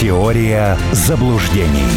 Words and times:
Теория 0.00 0.78
заблуждений. 0.92 1.88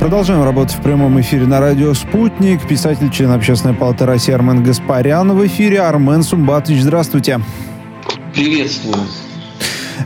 Продолжаем 0.00 0.42
работать 0.42 0.74
в 0.74 0.82
прямом 0.82 1.20
эфире 1.20 1.46
на 1.46 1.60
радио 1.60 1.94
«Спутник». 1.94 2.66
Писатель, 2.66 3.12
член 3.12 3.30
Общественной 3.30 3.74
палаты 3.74 4.06
России 4.06 4.34
Армен 4.34 4.64
Гаспарян 4.64 5.30
в 5.36 5.46
эфире. 5.46 5.82
Армен 5.82 6.24
Сумбатович, 6.24 6.80
здравствуйте. 6.80 7.40
Приветствую. 8.34 9.06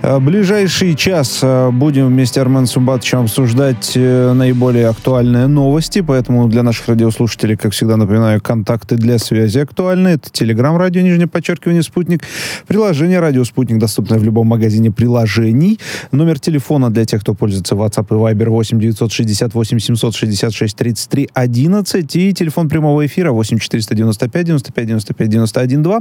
Э, 0.00 0.18
ближайший 0.18 0.95
час 0.95 1.40
э, 1.43 1.70
будем 1.70 2.08
вместе 2.08 2.40
с 2.40 2.43
Армен 2.43 2.66
Сумбатовичем 2.66 3.20
обсуждать 3.20 3.93
э, 3.95 4.32
наиболее 4.32 4.88
актуальные 4.88 5.46
новости, 5.48 6.00
поэтому 6.00 6.48
для 6.48 6.62
наших 6.62 6.88
радиослушателей, 6.88 7.57
как 7.57 7.72
всегда, 7.72 7.96
напоминаю, 7.96 8.40
контакты 8.40 8.96
для 8.96 9.18
связи 9.18 9.58
актуальны. 9.58 10.08
Это 10.08 10.30
Телеграм, 10.30 10.76
радио, 10.76 11.02
нижнее 11.02 11.26
подчеркивание, 11.26 11.82
Спутник. 11.82 12.22
Приложение 12.66 13.20
«Радио 13.20 13.44
Спутник» 13.44 13.79
доступное 13.79 14.18
в 14.18 14.25
любом 14.25 14.46
магазине 14.46 14.90
приложений. 14.90 15.79
Номер 16.11 16.39
телефона 16.39 16.90
для 16.90 17.04
тех, 17.04 17.20
кто 17.20 17.34
пользуется 17.34 17.75
WhatsApp 17.75 18.06
и 18.11 18.14
Viber 18.14 18.48
8 18.48 18.79
968 18.79 19.79
766 19.79 20.76
33 20.76 21.29
11 21.34 22.17
и 22.17 22.32
телефон 22.32 22.68
прямого 22.68 23.04
эфира 23.04 23.32
8 23.32 23.59
495 23.59 24.45
95 24.46 24.86
95 24.86 25.29
91 25.29 25.82
2. 25.82 26.00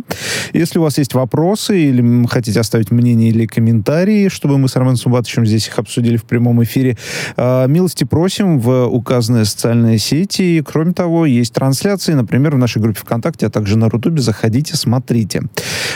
Если 0.53 0.79
у 0.79 0.81
вас 0.81 0.97
есть 0.97 1.13
вопросы 1.13 1.79
или 1.79 2.25
хотите 2.27 2.59
оставить 2.59 2.91
мнение 2.91 3.29
или 3.29 3.45
комментарий, 3.45 3.80
комментарии, 3.81 4.29
чтобы 4.29 4.57
мы 4.57 4.67
с 4.67 4.75
Арменом 4.75 4.95
Сумбатовичем 4.95 5.45
здесь 5.45 5.67
их 5.67 5.79
обсудили 5.79 6.17
в 6.17 6.23
прямом 6.25 6.63
эфире. 6.63 6.97
А, 7.35 7.65
милости 7.65 8.03
просим 8.03 8.59
в 8.59 8.85
указанные 8.85 9.45
социальные 9.45 9.97
сети. 9.97 10.57
И, 10.57 10.61
кроме 10.61 10.93
того, 10.93 11.25
есть 11.25 11.53
трансляции, 11.53 12.13
например, 12.13 12.55
в 12.55 12.57
нашей 12.57 12.81
группе 12.81 12.99
ВКонтакте, 12.99 13.47
а 13.47 13.49
также 13.49 13.77
на 13.77 13.89
Рутубе. 13.89 14.21
Заходите, 14.21 14.75
смотрите. 14.75 15.43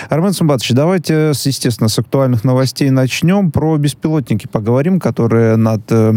Армен 0.09 0.33
Сумбатович, 0.33 0.71
давайте, 0.71 1.31
естественно, 1.45 1.89
с 1.89 1.99
актуальных 1.99 2.43
новостей 2.43 2.89
начнем. 2.89 3.51
Про 3.51 3.77
беспилотники 3.77 4.47
поговорим, 4.47 4.99
которые 4.99 5.55
над 5.55 5.83
э, 5.89 6.13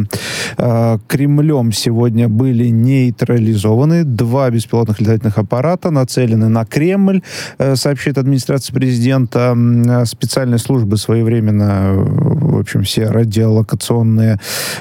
э, 0.57 0.98
Кремлем 1.07 1.73
сегодня 1.73 2.29
были 2.29 2.69
нейтрализованы. 2.69 4.05
Два 4.05 4.51
беспилотных 4.51 5.01
летательных 5.01 5.39
аппарата 5.39 5.91
нацелены 5.91 6.48
на 6.48 6.64
Кремль, 6.64 7.23
э, 7.59 7.77
сообщает 7.77 8.19
администрация 8.19 8.73
президента. 8.73 9.55
Специальные 10.07 10.59
службы 10.59 10.97
своевременно 10.97 11.58
в 11.59 12.59
общем, 12.59 12.83
все 12.83 13.06
радиолокационные 13.06 14.41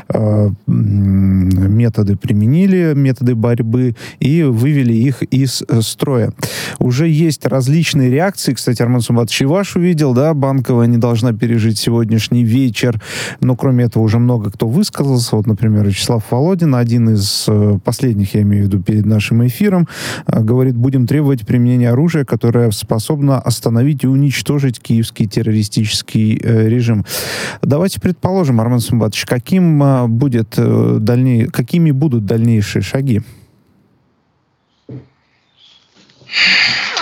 э, 0.09 0.49
методы 0.65 2.15
применили, 2.15 2.93
методы 2.95 3.35
борьбы, 3.35 3.95
и 4.19 4.43
вывели 4.43 4.93
их 4.93 5.23
из 5.23 5.63
э, 5.67 5.81
строя. 5.81 6.33
Уже 6.79 7.07
есть 7.07 7.45
различные 7.45 8.09
реакции. 8.09 8.53
Кстати, 8.53 8.81
Арман 8.81 9.01
Сумбатович 9.01 9.41
ваш 9.41 9.75
увидел, 9.75 10.13
да, 10.13 10.33
Банковая 10.33 10.87
не 10.87 10.97
должна 10.97 11.33
пережить 11.33 11.77
сегодняшний 11.77 12.43
вечер. 12.43 13.01
Но 13.41 13.55
кроме 13.55 13.85
этого 13.85 14.03
уже 14.03 14.19
много 14.19 14.51
кто 14.51 14.67
высказался. 14.67 15.35
Вот, 15.35 15.47
например, 15.47 15.85
Вячеслав 15.87 16.23
Володин, 16.29 16.75
один 16.75 17.09
из 17.09 17.45
э, 17.47 17.79
последних, 17.83 18.35
я 18.35 18.41
имею 18.41 18.63
в 18.63 18.67
виду, 18.67 18.81
перед 18.81 19.05
нашим 19.05 19.45
эфиром, 19.45 19.87
э, 20.27 20.41
говорит, 20.41 20.75
будем 20.75 21.07
требовать 21.07 21.45
применения 21.45 21.91
оружия, 21.91 22.25
которое 22.25 22.71
способно 22.71 23.39
остановить 23.39 24.03
и 24.03 24.07
уничтожить 24.07 24.79
киевский 24.79 25.27
террористический 25.27 26.39
режим. 26.67 27.05
Давайте 27.61 27.99
предположим, 27.99 28.61
Армен 28.61 28.79
Сумбатович, 28.79 29.25
каким 29.25 29.83
а, 29.83 30.07
будет 30.07 30.55
э, 30.57 30.97
дальней, 30.99 31.45
какими 31.45 31.91
будут 31.91 32.25
дальнейшие 32.25 32.81
шаги? 32.81 33.21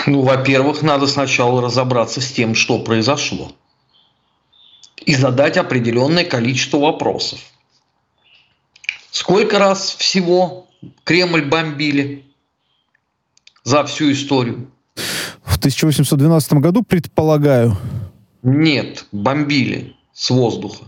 Ну, 0.06 0.22
во-первых, 0.22 0.82
надо 0.82 1.06
сначала 1.06 1.60
разобраться 1.60 2.20
с 2.20 2.30
тем, 2.30 2.54
что 2.54 2.78
произошло. 2.78 3.52
И 5.04 5.14
задать 5.14 5.56
определенное 5.56 6.24
количество 6.24 6.78
вопросов. 6.78 7.40
Сколько 9.10 9.58
раз 9.58 9.94
всего 9.94 10.68
Кремль 11.04 11.44
бомбили 11.44 12.24
за 13.64 13.84
всю 13.84 14.12
историю? 14.12 14.70
В 15.42 15.56
1812 15.58 16.52
году, 16.54 16.82
предполагаю. 16.82 17.76
Нет, 18.46 19.06
бомбили 19.10 19.96
с 20.12 20.30
воздуха. 20.30 20.84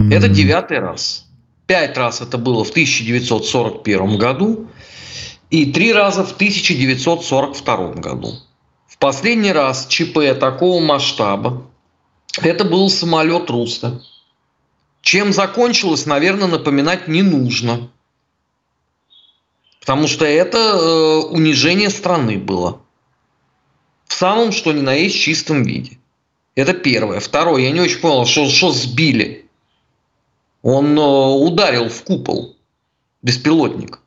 Mm-hmm. 0.00 0.14
Это 0.14 0.28
девятый 0.28 0.78
раз. 0.78 1.26
Пять 1.66 1.98
раз 1.98 2.22
это 2.22 2.38
было 2.38 2.64
в 2.64 2.70
1941 2.70 4.16
году 4.16 4.70
и 5.50 5.70
три 5.72 5.92
раза 5.92 6.24
в 6.24 6.32
1942 6.32 7.76
году. 7.96 8.32
В 8.86 8.96
последний 8.96 9.52
раз 9.52 9.88
ЧП 9.88 10.20
такого 10.40 10.82
масштаба 10.82 11.70
это 12.40 12.64
был 12.64 12.88
самолет 12.88 13.50
Руста. 13.50 14.00
Чем 15.02 15.34
закончилось, 15.34 16.06
наверное, 16.06 16.48
напоминать 16.48 17.08
не 17.08 17.20
нужно. 17.20 17.90
Потому 19.80 20.08
что 20.08 20.24
это 20.24 20.56
э, 20.56 21.16
унижение 21.26 21.90
страны 21.90 22.38
было. 22.38 22.80
В 24.06 24.14
самом 24.14 24.50
что 24.50 24.72
ни 24.72 24.80
на 24.80 24.94
есть 24.94 25.16
чистом 25.16 25.62
виде. 25.62 25.99
Это 26.54 26.74
первое. 26.74 27.20
Второе, 27.20 27.62
я 27.62 27.70
не 27.70 27.80
очень 27.80 28.00
понял, 28.00 28.26
что, 28.26 28.48
что 28.48 28.72
сбили. 28.72 29.46
Он 30.62 30.98
э, 30.98 31.02
ударил 31.02 31.88
в 31.88 32.02
купол 32.02 32.56
беспилотник. 33.22 34.00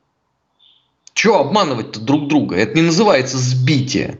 Чего 1.13 1.39
обманывать-то 1.39 1.99
друг 1.99 2.27
друга? 2.27 2.55
Это 2.55 2.75
не 2.75 2.81
называется 2.81 3.37
сбитие. 3.37 4.19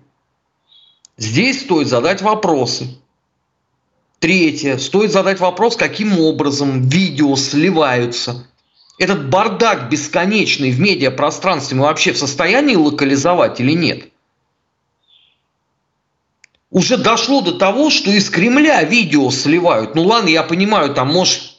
Здесь 1.17 1.62
стоит 1.62 1.88
задать 1.88 2.22
вопросы. 2.22 2.97
Третье. 4.19 4.78
Стоит 4.78 5.12
задать 5.12 5.39
вопрос, 5.39 5.75
каким 5.75 6.19
образом 6.19 6.88
видео 6.88 7.35
сливаются. 7.35 8.47
Этот 8.97 9.29
бардак 9.29 9.89
бесконечный 9.89 10.72
в 10.72 10.79
медиапространстве 10.79 11.78
мы 11.78 11.83
вообще 11.83 12.13
в 12.13 12.17
состоянии 12.17 12.75
локализовать 12.75 13.59
или 13.59 13.73
нет? 13.73 14.12
Уже 16.73 16.97
дошло 16.97 17.41
до 17.41 17.53
того, 17.53 17.91
что 17.91 18.09
из 18.09 18.29
Кремля 18.31 18.84
видео 18.84 19.29
сливают. 19.29 19.94
Ну 19.94 20.03
ладно, 20.03 20.29
я 20.29 20.41
понимаю, 20.41 20.94
там 20.95 21.13
может 21.13 21.53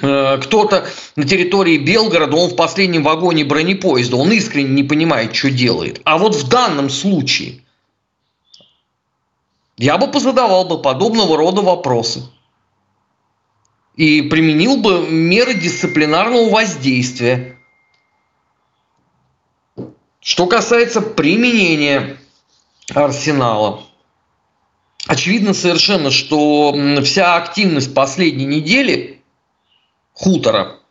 э, 0.00 0.38
кто-то 0.40 0.86
на 1.16 1.24
территории 1.24 1.78
Белгорода, 1.78 2.36
он 2.36 2.50
в 2.50 2.56
последнем 2.56 3.02
вагоне 3.02 3.44
бронепоезда, 3.44 4.16
он 4.16 4.30
искренне 4.30 4.70
не 4.70 4.84
понимает, 4.84 5.34
что 5.34 5.50
делает. 5.50 6.00
А 6.04 6.16
вот 6.16 6.36
в 6.36 6.48
данном 6.48 6.90
случае 6.90 7.60
я 9.76 9.98
бы 9.98 10.06
позадавал 10.06 10.64
бы 10.64 10.80
подобного 10.80 11.36
рода 11.36 11.62
вопросы 11.62 12.22
и 13.96 14.22
применил 14.22 14.76
бы 14.76 15.08
меры 15.10 15.54
дисциплинарного 15.54 16.50
воздействия. 16.50 17.58
Что 20.20 20.46
касается 20.46 21.00
применения 21.00 22.16
арсенала– 22.94 23.82
очевидно 25.06 25.54
совершенно, 25.54 26.10
что 26.10 26.74
вся 27.02 27.36
активность 27.36 27.94
последней 27.94 28.46
недели 28.46 29.22
хутора– 30.12 30.76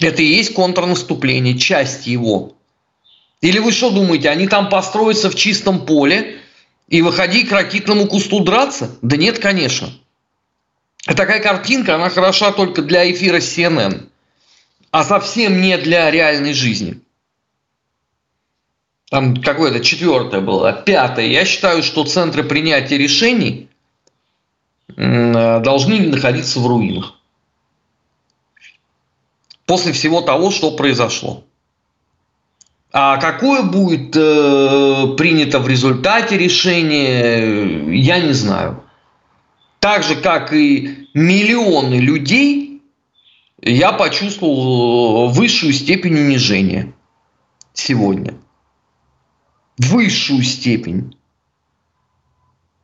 это 0.00 0.22
и 0.22 0.26
есть 0.26 0.54
контрнаступление, 0.54 1.58
часть 1.58 2.06
его. 2.06 2.56
Или 3.40 3.58
вы 3.58 3.72
что 3.72 3.90
думаете, 3.90 4.30
они 4.30 4.48
там 4.48 4.68
построятся 4.68 5.30
в 5.30 5.34
чистом 5.34 5.86
поле 5.86 6.38
и 6.88 7.02
выходи 7.02 7.44
к 7.44 7.52
ракетному 7.52 8.06
кусту 8.06 8.40
драться? 8.40 8.96
Да 9.02 9.16
нет, 9.16 9.38
конечно. 9.38 9.92
Такая 11.04 11.40
картинка, 11.40 11.94
она 11.94 12.10
хороша 12.10 12.52
только 12.52 12.82
для 12.82 13.10
эфира 13.10 13.38
CNN, 13.38 14.08
а 14.90 15.04
совсем 15.04 15.60
не 15.60 15.78
для 15.78 16.10
реальной 16.10 16.52
жизни 16.52 17.00
там 19.10 19.42
какое-то 19.42 19.80
четвертое 19.80 20.40
было, 20.40 20.72
пятое. 20.72 21.26
Я 21.26 21.44
считаю, 21.44 21.82
что 21.82 22.04
центры 22.04 22.44
принятия 22.44 22.96
решений 22.96 23.68
должны 24.96 25.98
находиться 26.00 26.60
в 26.60 26.66
руинах. 26.66 27.14
После 29.66 29.92
всего 29.92 30.20
того, 30.20 30.50
что 30.52 30.70
произошло. 30.70 31.44
А 32.92 33.18
какое 33.18 33.62
будет 33.62 34.16
э, 34.16 35.14
принято 35.16 35.60
в 35.60 35.68
результате 35.68 36.36
решение, 36.36 37.96
я 37.96 38.20
не 38.20 38.32
знаю. 38.32 38.82
Так 39.78 40.02
же, 40.02 40.16
как 40.16 40.52
и 40.52 41.08
миллионы 41.14 41.94
людей, 41.94 42.82
я 43.62 43.92
почувствовал 43.92 45.28
высшую 45.28 45.72
степень 45.72 46.18
унижения 46.18 46.92
сегодня 47.72 48.34
высшую 49.88 50.42
степень. 50.42 51.16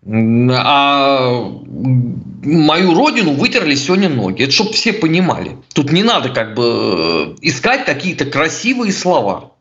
А 0.09 1.41
мою 2.45 2.95
родину 2.95 3.33
вытерли 3.33 3.75
сегодня 3.75 4.09
ноги. 4.09 4.45
Это 4.45 4.53
чтобы 4.53 4.73
все 4.73 4.93
понимали. 4.93 5.59
Тут 5.75 5.91
не 5.91 6.05
надо 6.05 6.29
как 6.29 6.55
бы 6.55 6.65
э, 6.65 7.35
искать 7.43 7.85
какие-то 7.85 8.25
красивые 8.25 8.93
слова 8.93 9.53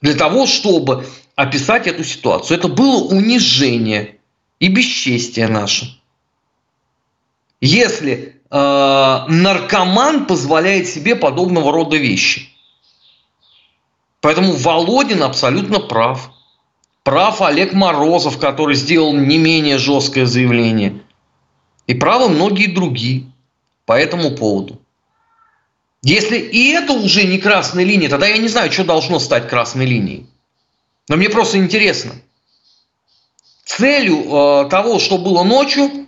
для 0.00 0.14
того, 0.14 0.46
чтобы 0.46 1.06
описать 1.34 1.88
эту 1.88 2.04
ситуацию. 2.04 2.56
Это 2.56 2.68
было 2.68 3.02
унижение. 3.04 4.18
и 4.60 4.68
бесчестие 4.68 5.48
наше. 5.48 5.98
Если 7.60 8.40
э, 8.50 9.24
наркоман 9.28 10.26
позволяет 10.26 10.86
себе 10.86 11.16
подобного 11.16 11.72
рода 11.72 11.96
вещи. 11.96 12.53
Поэтому 14.24 14.54
Володин 14.54 15.22
абсолютно 15.22 15.80
прав. 15.80 16.30
Прав 17.02 17.42
Олег 17.42 17.74
Морозов, 17.74 18.38
который 18.38 18.74
сделал 18.74 19.12
не 19.12 19.36
менее 19.36 19.76
жесткое 19.76 20.24
заявление. 20.24 21.02
И 21.86 21.92
правы 21.92 22.30
многие 22.30 22.68
другие 22.68 23.30
по 23.84 23.92
этому 23.92 24.30
поводу. 24.30 24.80
Если 26.00 26.38
и 26.38 26.70
это 26.70 26.94
уже 26.94 27.24
не 27.24 27.36
красная 27.36 27.84
линия, 27.84 28.08
тогда 28.08 28.26
я 28.26 28.38
не 28.38 28.48
знаю, 28.48 28.72
что 28.72 28.84
должно 28.84 29.18
стать 29.18 29.46
красной 29.46 29.84
линией. 29.84 30.26
Но 31.10 31.16
мне 31.16 31.28
просто 31.28 31.58
интересно. 31.58 32.12
Целью 33.66 34.20
э, 34.20 34.68
того, 34.70 35.00
что 35.00 35.18
было 35.18 35.42
ночью, 35.42 36.06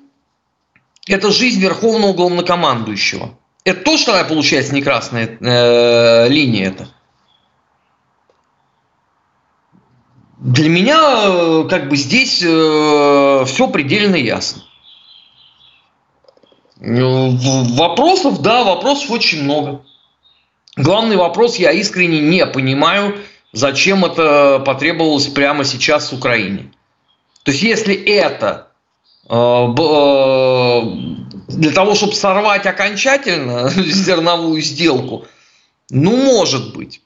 это 1.07 1.31
жизнь 1.31 1.61
верховного 1.61 2.15
главнокомандующего. 2.15 3.39
Это 3.65 3.83
то, 3.83 3.99
что 3.99 4.25
получается 4.25 4.75
не 4.75 4.81
красная 4.81 5.37
э, 5.39 6.29
линия 6.31 6.69
это. 6.69 6.96
Для 10.47 10.69
меня 10.69 11.25
э, 11.25 11.67
как 11.69 11.89
бы 11.89 11.97
здесь 11.97 12.41
э, 12.41 13.45
все 13.47 13.67
предельно 13.67 14.15
ясно. 14.15 14.63
Вопросов, 16.79 18.43
да, 18.43 18.63
вопросов 18.63 19.11
очень 19.11 19.43
много. 19.43 19.85
Главный 20.77 21.17
вопрос, 21.17 21.57
я 21.57 21.73
искренне 21.73 22.21
не 22.21 22.47
понимаю, 22.47 23.17
зачем 23.53 24.05
это 24.05 24.63
потребовалось 24.65 25.27
прямо 25.27 25.65
сейчас 25.65 26.13
Украине. 26.13 26.71
То 27.43 27.51
есть, 27.51 27.65
если 27.65 27.97
это 27.97 28.69
э, 29.29 29.35
э, 29.35 30.81
для 31.49 31.73
того, 31.73 31.97
чтобы 31.97 32.13
сорвать 32.13 32.67
окончательно 32.67 33.69
зерновую 33.75 34.63
сделку, 34.63 35.27
ну, 35.91 36.17
может 36.17 36.73
быть. 36.73 37.01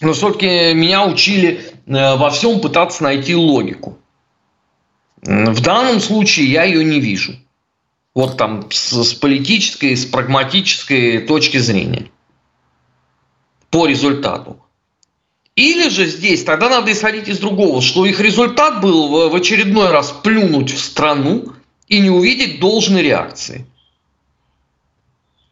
Но 0.00 0.12
все-таки 0.14 0.74
меня 0.74 1.06
учили 1.06 1.60
э, 1.86 2.16
во 2.16 2.30
всем 2.30 2.60
пытаться 2.60 3.02
найти 3.02 3.34
логику. 3.34 3.98
В 5.22 5.60
данном 5.60 6.00
случае 6.00 6.50
я 6.50 6.64
ее 6.64 6.82
не 6.84 7.00
вижу. 7.00 7.34
Вот 8.14 8.36
там 8.38 8.70
с, 8.70 9.04
с 9.04 9.14
политической, 9.14 9.94
с 9.94 10.06
прагматической 10.06 11.20
точки 11.20 11.58
зрения. 11.58 12.10
По 13.70 13.86
результату. 13.86 14.64
Или 15.54 15.90
же 15.90 16.06
здесь 16.06 16.42
тогда 16.44 16.70
надо 16.70 16.90
исходить 16.90 17.28
из 17.28 17.38
другого, 17.38 17.82
что 17.82 18.06
их 18.06 18.18
результат 18.20 18.80
был 18.80 19.28
в 19.28 19.34
очередной 19.34 19.90
раз 19.90 20.10
плюнуть 20.10 20.72
в 20.72 20.78
страну 20.78 21.52
и 21.86 22.00
не 22.00 22.08
увидеть 22.08 22.60
должной 22.60 23.02
реакции. 23.02 23.66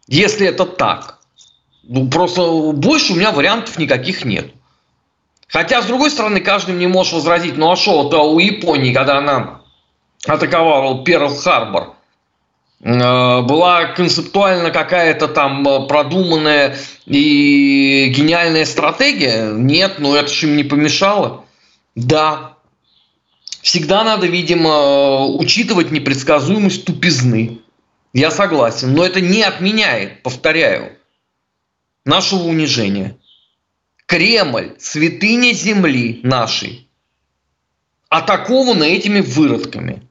Если 0.06 0.46
это 0.46 0.64
так. 0.64 1.17
Ну, 1.88 2.08
просто 2.08 2.72
больше 2.72 3.14
у 3.14 3.16
меня 3.16 3.32
вариантов 3.32 3.78
никаких 3.78 4.24
нет. 4.24 4.52
Хотя, 5.48 5.82
с 5.82 5.86
другой 5.86 6.10
стороны, 6.10 6.40
каждый 6.40 6.74
мне 6.74 6.86
может 6.86 7.14
возразить, 7.14 7.56
ну 7.56 7.72
а 7.72 7.76
что, 7.76 8.06
это 8.06 8.18
у 8.18 8.38
Японии, 8.38 8.92
когда 8.92 9.18
она 9.18 9.62
атаковала 10.26 11.02
Перл-Харбор, 11.04 11.94
Э, 12.80 13.42
была 13.42 13.86
концептуально 13.86 14.70
какая-то 14.70 15.28
там 15.28 15.66
э, 15.66 15.86
продуманная 15.88 16.76
и 17.06 18.12
гениальная 18.14 18.64
стратегия? 18.64 19.50
Нет, 19.52 19.98
но 19.98 20.16
это 20.16 20.32
же 20.32 20.46
им 20.46 20.56
не 20.56 20.62
помешало. 20.62 21.44
Да, 21.96 22.54
всегда 23.62 24.04
надо, 24.04 24.26
видимо, 24.26 25.26
учитывать 25.26 25.90
непредсказуемость 25.90 26.84
тупизны. 26.84 27.58
Я 28.12 28.30
согласен, 28.30 28.94
но 28.94 29.04
это 29.04 29.20
не 29.20 29.42
отменяет, 29.42 30.22
повторяю, 30.22 30.92
нашего 32.08 32.42
унижения. 32.44 33.16
Кремль, 34.06 34.74
святыня 34.78 35.52
земли 35.52 36.20
нашей, 36.24 36.88
атакована 38.08 38.82
этими 38.84 39.20
выродками– 39.20 40.02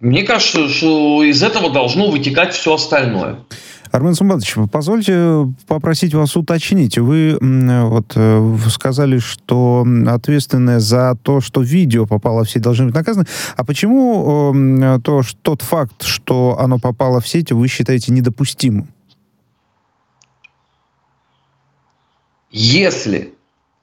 Мне 0.00 0.22
кажется, 0.22 0.66
что 0.70 1.22
из 1.22 1.42
этого 1.42 1.70
должно 1.70 2.10
вытекать 2.10 2.54
все 2.54 2.74
остальное. 2.74 3.44
Армен 3.90 4.14
Сумбатович, 4.14 4.54
позвольте 4.70 5.52
попросить 5.66 6.14
вас 6.14 6.36
уточнить. 6.36 6.96
Вы 6.98 7.36
вот 7.40 8.12
э, 8.14 8.56
сказали, 8.68 9.18
что 9.18 9.84
ответственные 10.06 10.78
за 10.78 11.16
то, 11.20 11.40
что 11.40 11.60
видео 11.60 12.06
попало 12.06 12.44
в 12.44 12.50
сеть, 12.50 12.62
должны 12.62 12.86
быть 12.86 12.94
наказаны. 12.94 13.26
А 13.56 13.64
почему 13.64 14.52
то, 15.02 15.22
что, 15.22 15.38
тот 15.42 15.62
факт, 15.62 16.04
что 16.04 16.56
оно 16.60 16.78
попало 16.78 17.20
в 17.20 17.28
сеть, 17.28 17.50
вы 17.50 17.66
считаете 17.66 18.12
недопустимым? 18.12 18.88
Если 22.52 23.34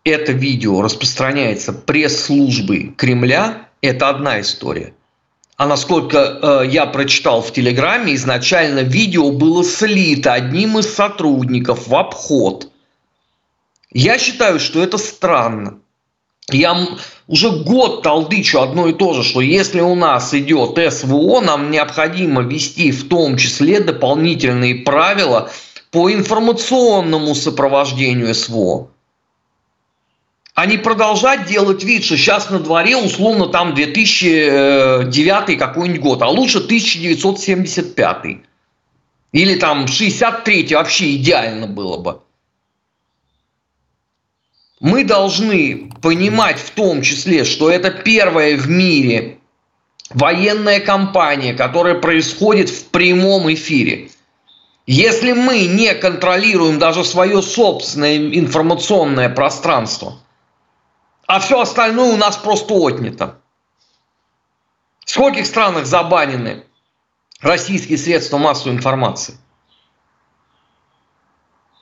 это 0.04 0.31
видео 0.31 0.81
распространяется 0.81 1.74
пресс-службой 1.74 2.94
Кремля, 2.98 3.68
это 3.81 4.09
одна 4.09 4.39
история 4.39 4.94
а 5.57 5.65
насколько 5.65 6.18
э, 6.19 6.68
я 6.69 6.86
прочитал 6.86 7.42
в 7.42 7.51
Телеграме, 7.51 8.13
изначально 8.13 8.81
видео 8.81 9.31
было 9.31 9.63
слито 9.63 10.33
одним 10.33 10.77
из 10.77 10.94
сотрудников 10.94 11.88
в 11.88 11.95
обход. 11.95 12.69
Я 13.92 14.19
считаю, 14.19 14.59
что 14.59 14.83
это 14.83 15.00
странно. 15.00 15.80
Я 16.51 16.77
уже 17.27 17.50
год 17.50 18.04
толдычу 18.04 18.62
одно 18.62 18.88
и 18.88 18.94
то 18.94 19.13
же, 19.13 19.24
что 19.24 19.42
если 19.42 19.81
у 19.81 19.95
нас 19.95 20.33
идет 20.33 20.77
СВО, 20.94 21.42
нам 21.42 21.71
необходимо 21.71 22.44
ввести 22.44 22.92
в 22.92 23.09
том 23.09 23.36
числе 23.36 23.80
дополнительные 23.80 24.75
правила 24.75 25.50
по 25.89 26.12
информационному 26.12 27.33
сопровождению 27.33 28.33
СВО 28.36 28.89
а 30.57 30.65
не 30.65 30.80
продолжать 30.80 31.45
делать 31.45 31.83
вид, 31.83 32.04
что 32.04 32.18
сейчас 32.18 32.50
на 32.50 32.57
дворе 32.57 32.98
условно 32.98 33.45
там 33.45 33.75
2009 33.75 35.56
какой-нибудь 35.56 36.01
год, 36.01 36.24
а 36.24 36.30
лучше 36.30 36.57
1975. 36.57 38.38
Или 39.33 39.56
там 39.59 39.88
63 39.88 40.74
вообще 40.74 41.15
идеально 41.15 41.68
было 41.68 41.98
бы. 41.98 42.21
Мы 44.80 45.04
должны 45.04 45.92
понимать 46.01 46.57
в 46.57 46.71
том 46.71 47.04
числе, 47.04 47.45
что 47.45 47.69
это 47.69 47.92
первая 47.92 48.57
в 48.57 48.68
мире 48.68 49.37
военная 50.09 50.80
кампания, 50.80 51.54
которая 51.54 51.99
происходит 51.99 52.71
в 52.71 52.85
прямом 52.85 53.54
эфире. 53.54 54.09
Если 54.87 55.33
мы 55.33 55.68
не 55.68 55.94
контролируем 55.94 56.80
даже 56.80 57.06
свое 57.06 57.44
собственное 57.44 58.18
информационное 58.18 59.30
пространство– 59.30 60.19
а 61.27 61.39
все 61.39 61.59
остальное 61.59 62.13
у 62.13 62.17
нас 62.17 62.37
просто 62.37 62.73
отнято. 62.73 63.39
В 65.05 65.11
скольких 65.11 65.45
странах 65.45 65.85
забанены 65.85 66.63
российские 67.41 67.97
средства 67.97 68.37
массовой 68.37 68.75
информации? 68.75 69.37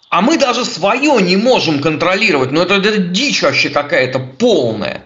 А 0.10 0.22
мы 0.22 0.38
даже 0.38 0.66
свое 0.66 1.22
не 1.22 1.38
можем 1.38 1.82
контролировать. 1.82 2.52
Ну 2.52 2.62
это, 2.62 2.76
это 2.76 2.98
дичь 2.98 3.44
вообще 3.44 3.70
какая-то 3.70 4.20
полная. 4.20 5.06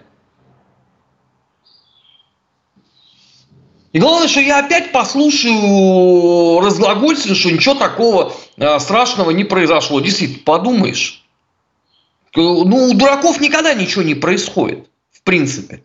И 3.92 3.98
главное, 3.98 4.28
что 4.28 4.40
я 4.40 4.60
опять 4.60 4.92
послушаю 4.92 6.60
разглагольствие, 6.60 7.34
что 7.34 7.50
ничего 7.50 7.74
такого 7.74 8.32
э, 8.56 8.78
страшного 8.78 9.32
не 9.32 9.42
произошло. 9.42 10.00
Действительно, 10.00 10.44
подумаешь. 10.44 11.19
Ну, 12.34 12.88
у 12.88 12.94
дураков 12.94 13.40
никогда 13.40 13.74
ничего 13.74 14.02
не 14.02 14.14
происходит, 14.14 14.88
в 15.10 15.22
принципе. 15.22 15.82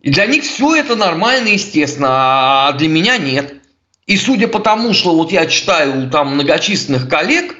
И 0.00 0.10
для 0.10 0.26
них 0.26 0.44
все 0.44 0.76
это 0.76 0.96
нормально, 0.96 1.48
естественно, 1.48 2.68
а 2.68 2.72
для 2.72 2.88
меня 2.88 3.18
нет. 3.18 3.62
И 4.06 4.16
судя 4.16 4.48
по 4.48 4.58
тому, 4.58 4.94
что 4.94 5.14
вот 5.14 5.30
я 5.30 5.46
читаю 5.46 6.06
у 6.06 6.10
там 6.10 6.34
многочисленных 6.34 7.08
коллег, 7.08 7.56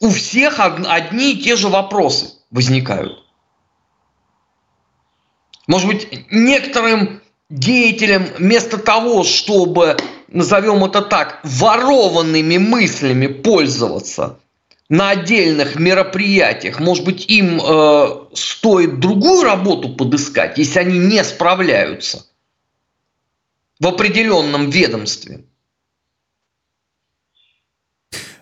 у 0.00 0.10
всех 0.10 0.60
одни 0.60 1.32
и 1.32 1.42
те 1.42 1.56
же 1.56 1.68
вопросы 1.68 2.34
возникают. 2.50 3.24
Может 5.66 5.88
быть, 5.88 6.26
некоторым 6.30 7.20
деятелям 7.50 8.24
вместо 8.38 8.78
того, 8.78 9.24
чтобы, 9.24 9.96
назовем 10.28 10.84
это 10.84 11.02
так, 11.02 11.40
ворованными 11.42 12.56
мыслями 12.56 13.26
пользоваться– 13.26 14.40
на 14.88 15.10
отдельных 15.10 15.76
мероприятиях, 15.76 16.78
может 16.80 17.04
быть, 17.04 17.26
им 17.28 17.60
э, 17.60 18.26
стоит 18.34 19.00
другую 19.00 19.42
работу 19.42 19.88
подыскать, 19.88 20.58
если 20.58 20.78
они 20.78 20.98
не 20.98 21.22
справляются 21.24 22.26
в 23.80 23.86
определенном 23.86 24.70
ведомстве. 24.70 25.44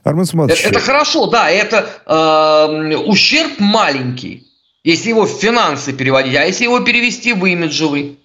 Армен 0.03 0.25
это, 0.25 0.53
это 0.53 0.81
хорошо, 0.81 1.27
да, 1.29 1.51
это 1.51 1.89
э, 2.05 2.97
ущерб 2.97 3.59
маленький. 3.59 4.47
Если 4.83 5.09
его 5.09 5.25
в 5.25 5.41
финансы 5.41 5.95
переводить, 5.95 6.37
а 6.37 6.45
если 6.45 6.65
его 6.65 6.81
перевести 6.81 7.33
в 7.33 7.47
имиджевый? 7.47 8.21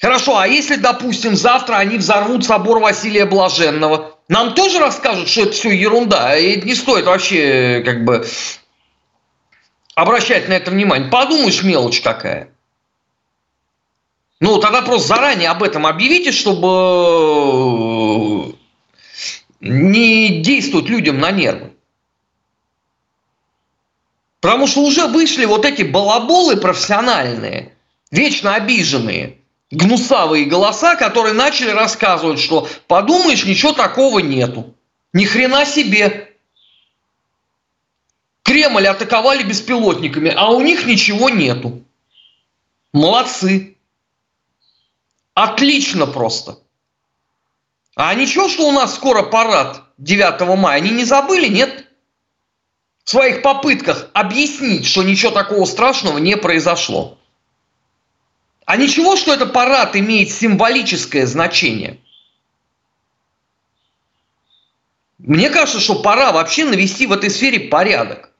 Хорошо, 0.00 0.38
а 0.38 0.48
если, 0.48 0.76
допустим, 0.76 1.36
завтра 1.36 1.76
они 1.76 1.98
взорвут 1.98 2.46
собор 2.46 2.78
Василия 2.78 3.26
Блаженного, 3.26 4.13
нам 4.28 4.54
тоже 4.54 4.78
расскажут, 4.78 5.28
что 5.28 5.42
это 5.42 5.52
все 5.52 5.70
ерунда, 5.70 6.36
и 6.36 6.60
не 6.62 6.74
стоит 6.74 7.04
вообще 7.04 7.82
как 7.84 8.04
бы 8.04 8.26
обращать 9.94 10.48
на 10.48 10.54
это 10.54 10.70
внимание. 10.70 11.10
Подумаешь, 11.10 11.62
мелочь 11.62 12.00
какая. 12.00 12.50
Ну, 14.40 14.58
тогда 14.58 14.82
просто 14.82 15.08
заранее 15.08 15.50
об 15.50 15.62
этом 15.62 15.86
объявите, 15.86 16.32
чтобы 16.32 17.34
не 19.60 20.42
действовать 20.42 20.88
людям 20.88 21.18
на 21.18 21.30
нервы. 21.30 21.70
Потому 24.40 24.66
что 24.66 24.82
уже 24.82 25.06
вышли 25.06 25.46
вот 25.46 25.64
эти 25.64 25.82
балаболы 25.82 26.56
профессиональные, 26.58 27.72
вечно 28.10 28.54
обиженные, 28.54 29.38
гнусавые 29.74 30.44
голоса, 30.44 30.96
которые 30.96 31.34
начали 31.34 31.70
рассказывать, 31.70 32.40
что 32.40 32.68
подумаешь, 32.86 33.44
ничего 33.44 33.72
такого 33.72 34.20
нету. 34.20 34.74
Ни 35.12 35.24
хрена 35.24 35.64
себе. 35.64 36.32
Кремль 38.42 38.86
атаковали 38.86 39.42
беспилотниками, 39.42 40.32
а 40.34 40.50
у 40.50 40.60
них 40.60 40.86
ничего 40.86 41.30
нету. 41.30 41.82
Молодцы. 42.92 43.76
Отлично 45.34 46.06
просто. 46.06 46.58
А 47.96 48.14
ничего, 48.14 48.48
что 48.48 48.68
у 48.68 48.72
нас 48.72 48.94
скоро 48.94 49.22
парад 49.22 49.82
9 49.98 50.58
мая, 50.58 50.76
они 50.76 50.90
не 50.90 51.04
забыли, 51.04 51.48
нет? 51.48 51.86
В 53.04 53.10
своих 53.10 53.42
попытках 53.42 54.10
объяснить, 54.14 54.86
что 54.86 55.02
ничего 55.02 55.30
такого 55.30 55.64
страшного 55.64 56.18
не 56.18 56.36
произошло. 56.36 57.18
А 58.66 58.76
ничего, 58.76 59.16
что 59.16 59.34
этот 59.34 59.52
парад 59.52 59.94
имеет 59.96 60.30
символическое 60.30 61.26
значение. 61.26 61.98
Мне 65.18 65.50
кажется, 65.50 65.80
что 65.80 65.96
пора 65.96 66.32
вообще 66.32 66.64
навести 66.64 67.06
в 67.06 67.12
этой 67.12 67.30
сфере 67.30 67.60
порядок. 67.60 68.30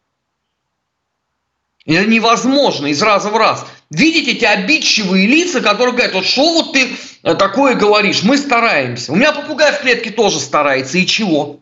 Это 1.87 2.07
невозможно 2.07 2.87
из 2.87 3.03
раза 3.03 3.29
в 3.29 3.37
раз. 3.37 3.67
Видите 3.91 4.33
эти 4.33 4.45
обидчивые 4.45 5.27
лица, 5.27 5.61
которые 5.61 5.95
говорят, 5.95 6.15
вот 6.15 6.25
что 6.25 6.55
вот 6.55 6.73
ты 6.73 6.97
э, 7.23 7.35
такое 7.35 7.75
говоришь, 7.75 8.23
мы 8.23 8.39
стараемся. 8.39 9.13
У 9.13 9.17
меня 9.17 9.33
попугай 9.33 9.73
в 9.73 9.81
клетке 9.81 10.11
тоже 10.11 10.41
старается, 10.41 10.97
и 10.97 11.07
чего? 11.07 11.61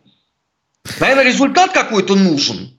Наверное, 0.99 1.25
результат 1.25 1.73
какой-то 1.73 2.15
нужен. 2.15 2.72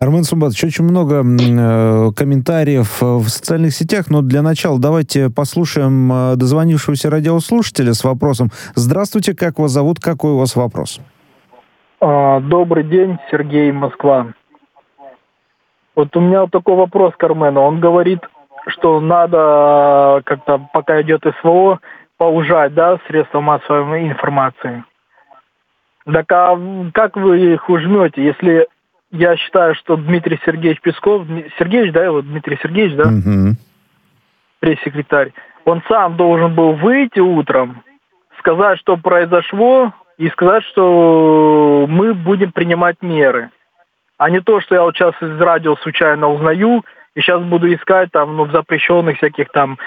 Армен 0.00 0.24
Сумбатович, 0.24 0.64
очень 0.64 0.84
много 0.84 1.22
э, 1.22 2.10
комментариев 2.16 3.00
э, 3.00 3.06
в 3.06 3.28
социальных 3.28 3.72
сетях, 3.72 4.06
но 4.10 4.22
для 4.22 4.42
начала 4.42 4.80
давайте 4.80 5.30
послушаем 5.30 6.12
э, 6.12 6.36
дозвонившегося 6.36 7.10
радиослушателя 7.10 7.92
с 7.92 8.02
вопросом. 8.02 8.48
Здравствуйте, 8.74 9.36
как 9.36 9.58
вас 9.58 9.70
зовут, 9.70 10.00
какой 10.00 10.32
у 10.32 10.38
вас 10.38 10.56
вопрос? 10.56 11.00
А, 12.00 12.40
добрый 12.40 12.82
день, 12.82 13.18
Сергей, 13.30 13.70
Москва. 13.70 14.26
Вот 15.94 16.14
у 16.16 16.20
меня 16.20 16.42
вот 16.42 16.50
такой 16.50 16.74
вопрос 16.74 17.14
к 17.16 17.22
Армену. 17.22 17.60
Он 17.60 17.78
говорит, 17.78 18.20
что 18.66 19.00
надо 19.00 20.22
как-то, 20.24 20.68
пока 20.72 21.00
идет 21.02 21.22
СВО, 21.40 21.78
поужать, 22.18 22.74
да, 22.74 22.98
средства 23.06 23.40
массовой 23.40 24.08
информации. 24.08 24.82
Так 26.04 26.30
а 26.32 26.58
как 26.92 27.16
вы 27.16 27.54
их 27.54 27.70
ужмете, 27.70 28.24
если 28.24 28.66
я 29.14 29.36
считаю, 29.36 29.74
что 29.74 29.96
Дмитрий 29.96 30.40
Сергеевич 30.44 30.80
Песков, 30.80 31.26
Сергеевич, 31.58 31.92
да, 31.92 32.04
его 32.04 32.22
Дмитрий 32.22 32.58
Сергеевич, 32.62 32.94
да, 32.96 33.08
угу. 33.08 33.56
пресс-секретарь, 34.60 35.32
он 35.64 35.82
сам 35.88 36.16
должен 36.16 36.54
был 36.54 36.74
выйти 36.74 37.20
утром, 37.20 37.82
сказать, 38.38 38.78
что 38.80 38.96
произошло, 38.96 39.92
и 40.16 40.28
сказать, 40.28 40.62
что 40.64 41.86
мы 41.88 42.14
будем 42.14 42.52
принимать 42.52 43.02
меры 43.02 43.50
а 44.18 44.30
не 44.30 44.40
то, 44.40 44.60
что 44.60 44.74
я 44.74 44.82
вот 44.82 44.96
сейчас 44.96 45.14
из 45.20 45.40
радио 45.40 45.76
случайно 45.76 46.28
узнаю, 46.28 46.84
и 47.14 47.20
сейчас 47.20 47.42
буду 47.42 47.72
искать 47.72 48.10
там, 48.12 48.36
ну, 48.36 48.44
в 48.44 48.52
запрещенных 48.52 49.16
всяких 49.18 49.50
там 49.50 49.78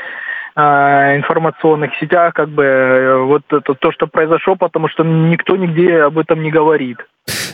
э, 0.56 1.16
информационных 1.18 1.96
сетях, 2.00 2.34
как 2.34 2.50
бы, 2.50 2.64
э, 2.64 3.18
вот 3.24 3.44
это 3.50 3.74
то, 3.74 3.92
что 3.92 4.08
произошло, 4.08 4.56
потому 4.56 4.90
что 4.90 5.04
никто 5.04 5.56
нигде 5.56 6.02
об 6.02 6.18
этом 6.18 6.42
не 6.42 6.52
говорит. 6.52 7.00